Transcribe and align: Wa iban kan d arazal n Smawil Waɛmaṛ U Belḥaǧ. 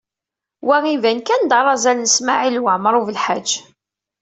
Wa 0.67 0.77
iban 0.95 1.19
kan 1.27 1.41
d 1.49 1.51
arazal 1.59 1.97
n 2.01 2.11
Smawil 2.15 2.57
Waɛmaṛ 2.63 2.93
U 2.99 3.03
Belḥaǧ. 3.07 3.49